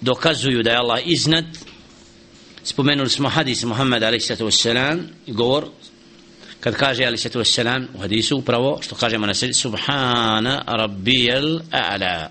[0.00, 1.44] dokazuju da je Allah iznad
[2.64, 4.30] spomenuli smo hadis Muhammed a.s.
[5.26, 5.68] govor
[6.60, 7.26] kad kaže a.s.
[7.94, 12.28] u hadisu upravo što kažemo na sredi subhana rabbijel a'la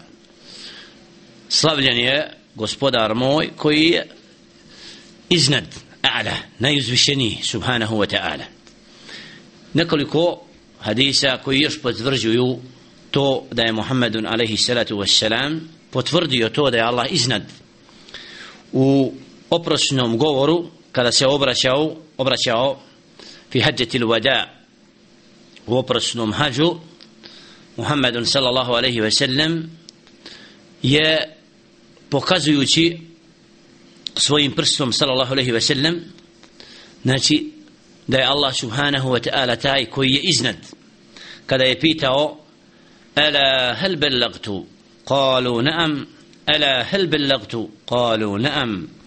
[1.49, 4.07] slavljen je gospodar moj koji je
[5.29, 5.65] iznad
[6.01, 8.43] a'la najuzvišeniji subhanahu wa ta'ala
[9.73, 10.41] nekoliko
[10.79, 12.57] hadisa koji još potvrđuju
[13.11, 15.59] to da je Muhammedun alaihi salatu wassalam
[15.91, 17.43] potvrdio to da je Allah iznad
[18.71, 19.13] u
[19.49, 22.79] oprosnom govoru kada se obraćao obraćao
[23.51, 24.43] fi hađetil wada
[25.67, 26.75] u oprosnom hađu
[27.77, 29.69] Muhammedun sallallahu alaihi sellem
[30.81, 31.35] je
[32.09, 32.99] pokazujući
[34.15, 36.03] svojim prstom sallallahu alaihi sellem
[37.03, 37.51] znači
[38.07, 40.55] da je Allah subhanahu wa ta'ala taj koji je iznad.
[41.45, 42.37] Kada je pitao
[43.15, 44.65] ala hel bellagtu
[45.05, 46.05] qalu naam.
[46.45, 48.98] Ala hel bellagtu qalu naam.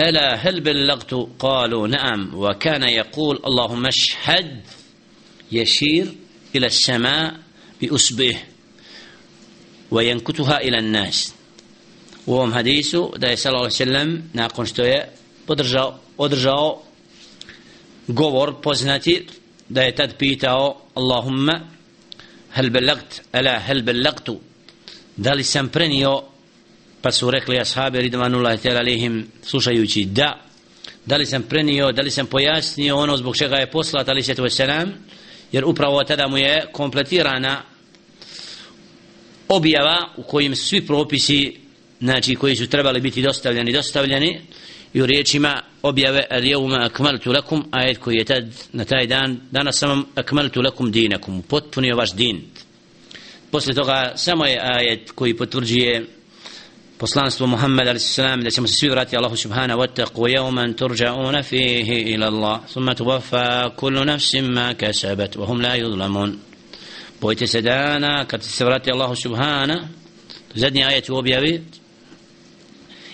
[0.00, 2.30] ألا هل بلغت؟ قالوا نعم.
[2.34, 4.60] وكان يقول اللهم اشهد
[5.52, 6.06] يشير
[6.56, 7.34] إلى السماء
[7.80, 8.36] بأسبه
[9.90, 11.34] وينكتها إلى الناس.
[12.26, 15.20] وهم حديث دا صلى الله عليه وسلم ناقن شتوية.
[15.50, 16.82] podržao, održao
[18.06, 19.26] govor poznati
[19.68, 21.60] da je tad pitao Allahumma
[22.52, 24.40] hel belagt, ala hel belagtu
[25.16, 26.22] da li sam prenio
[27.02, 30.40] pa su rekli ashabi ridvanullahi ta'ala alihim slušajući da.
[31.06, 34.34] Da li sam prenio, da li sam pojasnio ono zbog čega je poslat ali se
[34.34, 34.92] to selam
[35.52, 37.62] jer upravo tada mu je kompletirana
[39.48, 41.56] objava u kojim su svi propisi
[42.00, 44.40] znači koji su trebali biti dostavljeni dostavljeni
[44.92, 49.40] i u riječima objave al jevma akmaltu lakum ajet koji je tad na taj dan
[49.50, 52.42] danas sam akmaltu lakum dinakum potpunio vaš din.
[53.50, 56.06] Posle toga samo je ajet koji potvrđuje
[57.00, 58.16] poslanstvo Muhammed a.s.
[58.16, 62.94] da ćemo se svi vratiti Allahu subhanahu wa taqwa yawman turja'una fihi ila Allah thumma
[62.94, 66.32] tuwaffa kullu nafsin ma kasabat wa hum la yuzlamun
[67.20, 69.86] bojte se dana kad se vrati Allahu subhanahu
[70.54, 71.62] zadnji ajet u objavi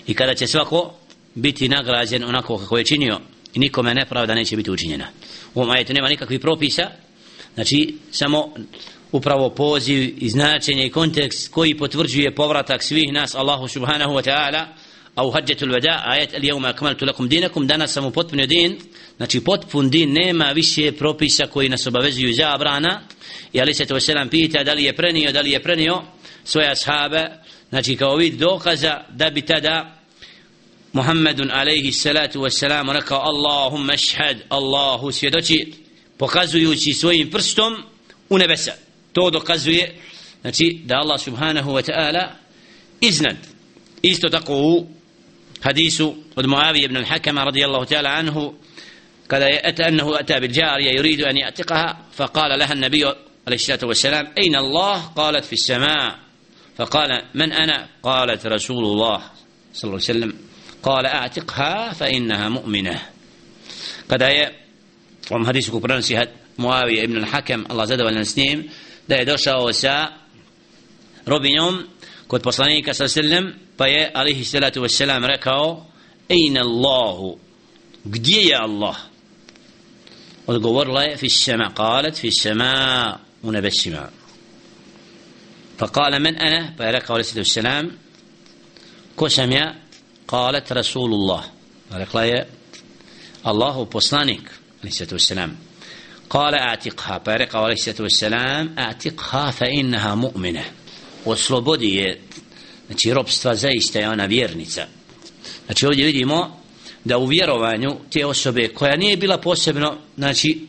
[0.07, 0.93] i kada će svako
[1.35, 3.19] biti nagrađen onako kako je činio
[3.53, 5.07] i nikome nepravda neće biti učinjena
[5.53, 6.91] u ovom ajetu nema nikakvih propisa
[7.55, 8.53] znači samo
[9.11, 14.65] upravo poziv i značenje i kontekst koji potvrđuje povratak svih nas Allahu subhanahu wa ta'ala
[15.17, 18.11] a u hađetul vada ajet al jevma akmaltu lakum dinakum danas sam u
[18.47, 18.77] din.
[19.17, 23.01] Znači potpun din nema više propisa koji nas obavezuju za abrana
[23.53, 26.01] i ali se to selam pita da li je prenio da li je prenio
[26.43, 27.29] svoje ashabe.
[27.69, 29.97] Znači kao vid dokaza da bi tada
[30.93, 35.73] Muhammedun alaihi salatu wassalam rekao Allahumma šhad Allahu svjedoči
[36.17, 37.75] pokazujući svojim prstom
[38.29, 38.86] u nebesa.
[39.13, 39.95] To dokazuje
[40.41, 42.29] znači da Allah subhanahu wa ta'ala
[43.01, 43.37] iznad
[44.01, 44.87] isto tako u
[45.61, 48.53] hadisu od Muavi ibn al-Hakama radijallahu ta'ala anhu
[49.27, 53.05] kada je ata annahu ata bil jarija yuridu an ya'tiqaha faqala laha an-nabiy
[53.45, 56.27] alayhi salatu wassalam ayna Allah qalat fi as-sama'
[56.77, 59.21] فقال من أنا قالت رسول الله
[59.73, 60.33] صلى الله عليه وسلم
[60.83, 63.01] قال أعتقها فإنها مؤمنة
[64.09, 64.51] قد آية
[65.31, 68.69] وم حديث كبران سيهد معاوية ابن الحكم الله زاد والنسنيم
[69.07, 70.11] da je došao sa
[71.25, 71.83] robinjom
[72.27, 75.85] kod poslanika sa sallam pa je alihi salatu wassalam rekao
[76.29, 77.37] ejna Allahu
[78.05, 78.95] gdje je Allah
[80.47, 84.09] odgovorila je fi sama qalat fi sama u nebesima
[85.77, 87.91] فقال من أنا فيرك عليه الصلاة والسلام
[89.19, 89.75] كسم يا
[90.27, 91.43] قالت رسول الله
[91.89, 92.47] فيرك
[93.47, 94.45] الله بوصلانك
[94.81, 95.66] عليه الصلاة والسلام
[96.30, 100.64] قال اعتقها بارك عليه الصلاة والسلام اعتقها فإنها مؤمنة
[101.26, 102.20] وslobodi je
[102.86, 104.86] znači robstva zaista je ona vjernica
[105.66, 106.60] znači ovdje vidimo
[107.04, 110.66] da u vjerovanju te osobe koja nije bila posebno znači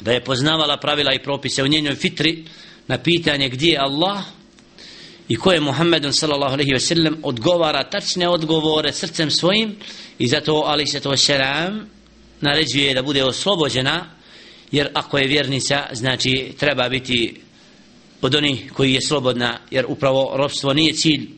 [0.00, 2.44] da je poznavala pravila i propise u njenoj fitri
[2.86, 4.22] na pitanje gdje je Allah
[5.28, 9.76] i ko je Muhammedun sallallahu alaihi ve sellem odgovara tačne odgovore srcem svojim
[10.18, 11.84] i zato alaihi sallatu wasalam
[12.40, 14.13] naređuje da bude oslobođena
[14.75, 17.35] jer ako je vjernica znači treba biti
[18.21, 21.29] od onih koji je slobodna jer upravo robstvo nije cilj.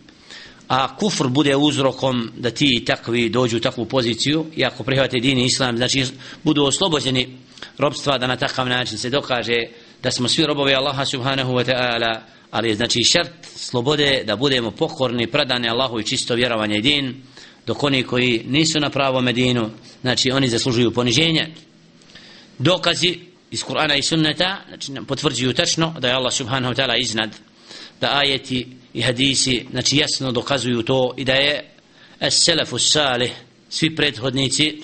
[0.68, 5.46] A kufr bude uzrokom da ti takvi dođu u takvu poziciju i ako prihvate dini
[5.46, 6.06] islam znači
[6.44, 7.38] budu oslobođeni
[7.78, 9.58] robstva da na takav način se dokaže
[10.04, 12.20] da smo svi robovi Allaha subhanahu wa ta'ala
[12.52, 17.16] ali znači šart slobode da budemo pokorni predani Allahu i čisto vjerovanje din
[17.68, 19.70] dok oni koji nisu na pravom medinu
[20.02, 21.48] znači oni zaslužuju poniženje.
[22.60, 27.02] Dokazi iz Kur'ana i sunneta znači nam potvrđuju tačno da je Allah subhanahu wa ta'ala
[27.02, 27.30] iznad
[28.02, 31.70] da ajeti i hadisi znači jasno dokazuju to i da je
[32.20, 33.32] as-salafu salih
[33.70, 34.82] svi prethodnici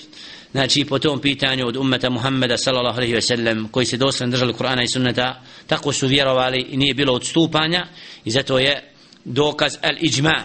[0.52, 4.52] znači po tom pitanju od ummeta Muhammeda sallallahu alaihi ve sellem koji se doslovno držali
[4.52, 7.86] Kur'ana i sunneta tako su vjerovali i nije bilo odstupanja
[8.24, 8.92] i zato je
[9.24, 10.42] dokaz al-ijma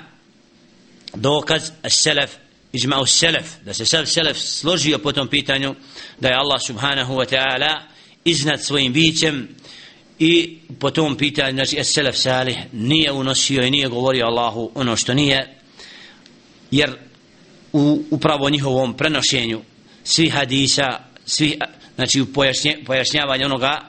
[1.16, 2.30] dokaz as-salaf
[2.74, 5.76] ijma as-salaf da se sav selef složio po tom pitanju
[6.20, 7.82] da je Allah subhanahu wa ta'ala
[8.26, 9.48] iznad svojim bićem
[10.20, 15.14] i po tom pitanju znači as-salaf salih nije unosio i nije govorio Allahu ono što
[15.14, 15.56] nije
[16.72, 16.98] jer
[17.74, 19.62] u upravo njihovom prenošenju
[20.04, 21.58] svi hadisa svi
[21.96, 23.82] znači u pojašnje, pojašnjavanje onoga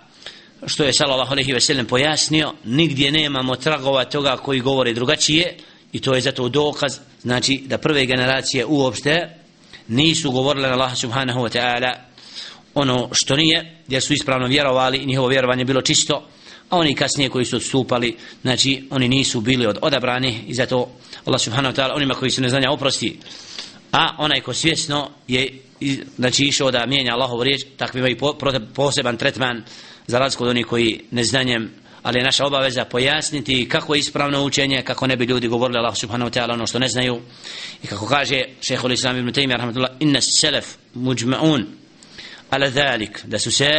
[0.66, 5.56] što je sallallahu alejhi ve sellem pojasnio nigdje nemamo tragova toga koji govore drugačije
[5.92, 9.36] i to je zato dokaz znači da prve generacije uopšte
[9.88, 12.09] nisu govorile na Allah subhanahu wa ta'ala
[12.74, 16.26] ono što nije jer su ispravno vjerovali i njihovo vjerovanje bilo čisto
[16.70, 20.88] a oni kasnije koji su odstupali znači oni nisu bili od odabrani i zato
[21.24, 23.18] Allah subhanahu wa ta'ala onima koji su neznanja oprosti.
[23.92, 25.48] A onaj ko svjesno je
[26.16, 28.16] znači išao da mijenja Allahovu riječ takvi imaju
[28.74, 29.62] poseban tretman
[30.06, 31.70] za razliku od onih koji neznanjem
[32.02, 35.96] ali je naša obaveza pojasniti kako je ispravno učenje kako ne bi ljudi govorili Allah
[35.96, 37.20] subhanahu wa ta'ala ono što ne znaju.
[37.82, 41.64] I kako kaže šeho Islam ibn Taymi rahmatullah inna selef muđma'un
[42.50, 43.70] ala zalik, da su se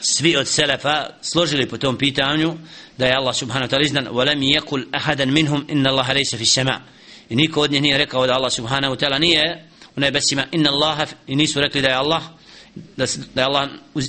[0.00, 2.54] svi od selefa složili po tom pitanju
[2.98, 6.46] da je Allah subhanahu wa ta'ala izdan walam yakul ahadan minhum inna Allah laysa fi
[6.46, 6.80] sema
[7.28, 9.64] i niko od njih nije rekao da Allah subhanahu wa ta'ala nije
[9.96, 12.22] u nebesima inna Allaha i nisu rekli da je Allah
[12.96, 13.04] da,
[13.34, 13.68] da je Allah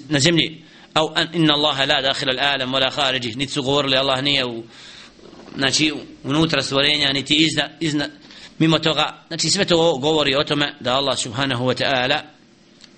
[0.09, 0.63] na zemlji.
[0.93, 3.37] Au an inna Allaha la dakhil al-alam wala kharijih.
[3.37, 4.63] Niti su govorili Allah nije u
[5.57, 5.93] znači
[6.23, 8.07] unutra stvorenja niti izna, izna
[8.59, 9.23] mimo toga.
[9.27, 12.21] Znači sve to govori o tome da Allah subhanahu wa ta'ala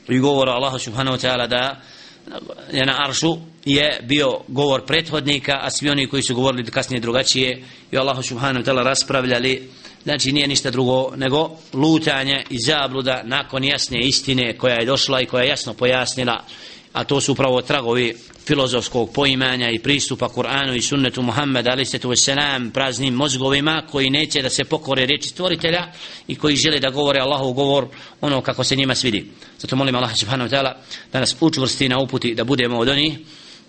[0.09, 1.81] i govora Allaha subhanahu wa ta'ala da
[2.71, 7.63] je na aršu je bio govor prethodnika a svi oni koji su govorili kasnije drugačije
[7.91, 9.69] i Allaha subhanahu wa ta'ala raspravljali
[10.03, 15.25] znači nije ništa drugo nego lutanje i zabluda nakon jasne istine koja je došla i
[15.25, 16.45] koja je jasno pojasnila
[16.93, 18.15] a to su upravo tragovi
[18.45, 24.09] filozofskog poimanja i pristupa Kur'anu i sunnetu Muhammeda ali se tu selam praznim mozgovima koji
[24.09, 25.91] neće da se pokore riječi stvoritelja
[26.27, 27.87] i koji žele da govore Allahu govor
[28.21, 29.25] ono kako se njima svidi.
[29.59, 30.73] Zato molim Allah subhanahu wa ta'ala
[31.13, 33.17] da nas učvrsti na uputi da budemo od onih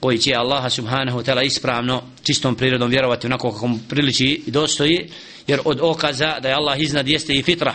[0.01, 4.51] koji će Allaha subhanahu wa ta'ala ispravno čistom prirodom vjerovati onako kako mu priliči i
[4.51, 5.11] dostoji
[5.47, 7.75] jer od okaza da je Allah iznad jeste i fitra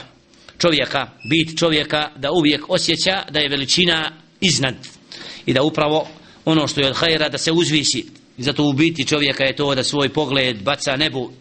[0.57, 4.96] čovjeka, bit čovjeka da uvijek osjeća da je veličina iznad
[5.47, 6.07] i da upravo
[6.45, 8.05] ono što je od hajera da se uzvisi
[8.37, 11.31] i zato u biti čovjeka je to da svoj pogled baca nebu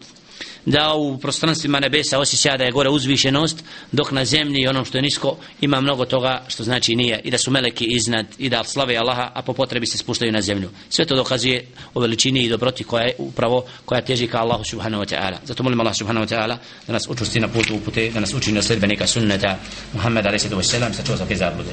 [0.67, 5.01] da u prostranstvima nebesa osjeća da je gore uzvišenost dok na zemlji onom što je
[5.01, 7.21] nisko ima mnogo toga što znači nije.
[7.23, 10.41] I da su meleki iznad i da slave Allaha a po potrebi se spuštaju na
[10.41, 10.69] zemlju.
[10.89, 15.03] Sve to dokazuje o veličini i dobroti koja je upravo koja teži ka Allahu subhanahu
[15.03, 15.37] wa ta'ala.
[15.45, 18.55] Zato molim Allah subhanahu wa ta'ala da nas učusti na putu upute da nas učini
[18.55, 19.59] na sledbenika sunneta
[19.93, 20.43] Muhammed a.s.
[20.69, 21.71] sa čuva za zablude.